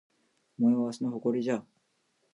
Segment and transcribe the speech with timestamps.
[0.59, 1.63] お前はわしの誇りじゃ